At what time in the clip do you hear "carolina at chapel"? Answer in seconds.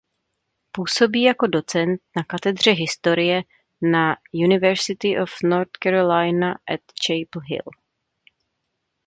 5.83-7.41